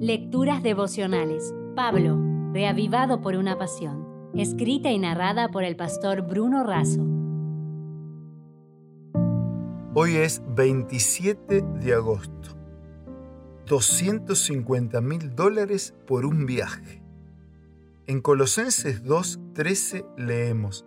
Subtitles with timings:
[0.00, 1.54] Lecturas devocionales.
[1.74, 2.20] Pablo,
[2.52, 4.30] reavivado por una pasión.
[4.34, 7.00] Escrita y narrada por el pastor Bruno Razo.
[9.94, 12.50] Hoy es 27 de agosto.
[13.64, 17.02] 250 mil dólares por un viaje.
[18.06, 20.84] En Colosenses 2.13 leemos,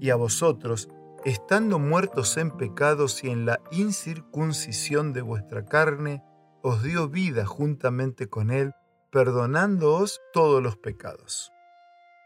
[0.00, 0.88] y a vosotros,
[1.26, 6.22] estando muertos en pecados y en la incircuncisión de vuestra carne,
[6.68, 8.74] os dio vida juntamente con Él,
[9.12, 11.52] perdonándoos todos los pecados.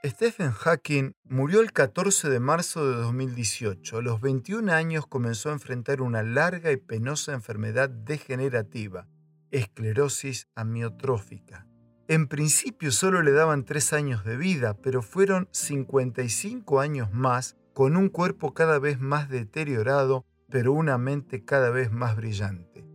[0.03, 3.99] Stephen Hawking murió el 14 de marzo de 2018.
[3.99, 9.07] A los 21 años comenzó a enfrentar una larga y penosa enfermedad degenerativa,
[9.51, 11.67] esclerosis amiotrófica.
[12.09, 17.95] En principio solo le daban 3 años de vida, pero fueron 55 años más con
[17.95, 22.90] un cuerpo cada vez más deteriorado, pero una mente cada vez más brillante.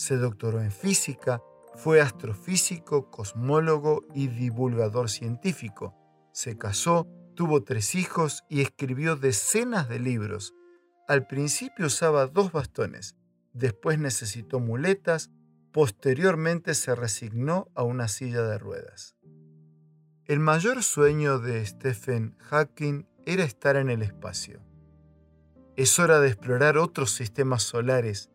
[0.00, 1.42] Se doctoró en física,
[1.74, 5.94] fue astrofísico, cosmólogo y divulgador científico
[6.32, 10.54] se casó, tuvo tres hijos y escribió decenas de libros.
[11.06, 13.14] Al principio usaba dos bastones,
[13.52, 15.30] después necesitó muletas,
[15.70, 19.16] posteriormente se resignó a una silla de ruedas.
[20.24, 24.62] El mayor sueño de Stephen Hawking era estar en el espacio.
[25.76, 28.29] Es hora de explorar otros sistemas solares.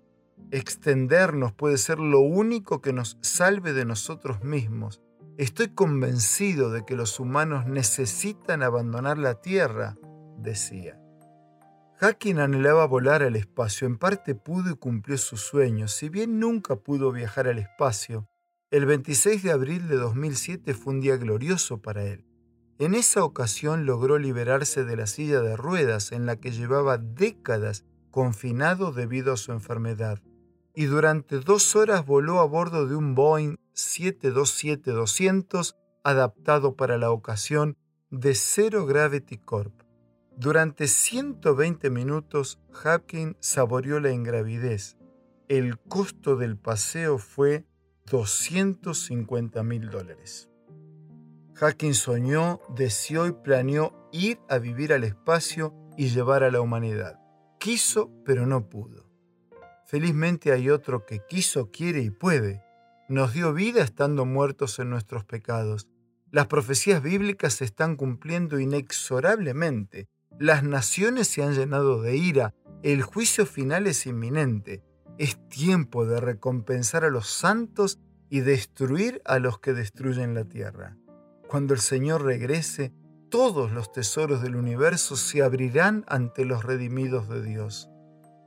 [0.51, 5.01] Extendernos puede ser lo único que nos salve de nosotros mismos
[5.37, 9.97] Estoy convencido de que los humanos necesitan abandonar la Tierra,
[10.37, 10.97] decía.
[11.97, 15.91] Hawking anhelaba volar al espacio, en parte pudo y cumplió sus sueños.
[15.91, 18.29] Si bien nunca pudo viajar al espacio,
[18.71, 22.25] el 26 de abril de 2007 fue un día glorioso para él.
[22.79, 27.83] En esa ocasión logró liberarse de la silla de ruedas en la que llevaba décadas
[28.15, 30.21] confinado debido a su enfermedad,
[30.73, 37.75] y durante dos horas voló a bordo de un Boeing 727-200 adaptado para la ocasión
[38.11, 39.73] de Zero Gravity Corp.
[40.37, 44.95] Durante 120 minutos, Hawking saboreó la ingravidez.
[45.49, 47.65] El costo del paseo fue
[48.05, 50.49] 250 mil dólares.
[51.55, 57.24] Hawking soñó, deseó y planeó ir a vivir al espacio y llevar a la humanidad.
[57.65, 59.09] Quiso, pero no pudo.
[59.87, 62.63] Felizmente hay otro que quiso, quiere y puede
[63.09, 65.87] nos dio vida estando muertos en nuestros pecados.
[66.29, 70.07] Las profecías bíblicas se están cumpliendo inexorablemente.
[70.37, 72.53] Las naciones se han llenado de ira.
[72.83, 74.83] El juicio final es inminente.
[75.17, 77.97] Es tiempo de recompensar a los santos
[78.29, 80.97] y destruir a los que destruyen la tierra.
[81.47, 82.93] Cuando el Señor regrese,
[83.29, 87.89] todos los tesoros del universo se abrirán ante los redimidos de Dios.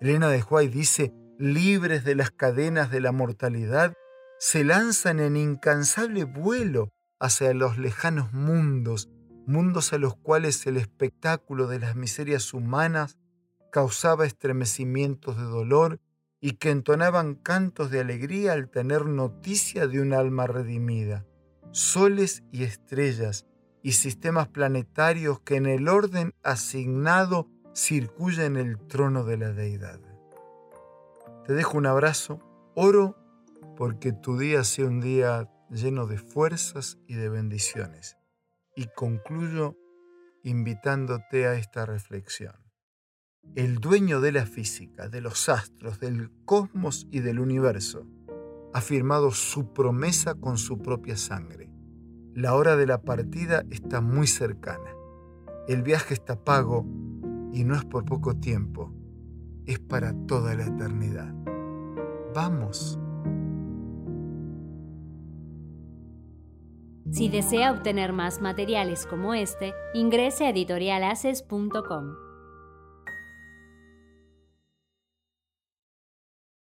[0.01, 3.95] Elena de Huay dice, libres de las cadenas de la mortalidad,
[4.39, 9.09] se lanzan en incansable vuelo hacia los lejanos mundos,
[9.47, 13.19] mundos a los cuales el espectáculo de las miserias humanas
[13.73, 16.01] causaba estremecimientos de dolor
[16.41, 21.27] y que entonaban cantos de alegría al tener noticia de un alma redimida,
[21.73, 23.47] soles y estrellas
[23.83, 30.01] y sistemas planetarios que en el orden asignado circuyen el trono de la deidad.
[31.47, 32.41] Te dejo un abrazo,
[32.75, 33.17] oro
[33.77, 38.17] porque tu día sea un día lleno de fuerzas y de bendiciones.
[38.75, 39.77] Y concluyo
[40.43, 42.57] invitándote a esta reflexión.
[43.55, 48.07] El dueño de la física, de los astros, del cosmos y del universo,
[48.75, 51.68] ha firmado su promesa con su propia sangre.
[52.35, 54.91] La hora de la partida está muy cercana.
[55.67, 56.87] El viaje está pago
[57.53, 58.93] y no es por poco tiempo,
[59.67, 61.33] es para toda la eternidad.
[62.35, 62.99] Vamos.
[67.11, 72.28] Si desea obtener más materiales como este, ingrese a editorialaces.com.